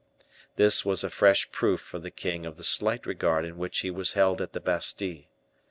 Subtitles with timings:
[0.55, 3.91] This was a fresh proof for the king of the slight regard in which he
[3.91, 5.25] was held at the Bastile.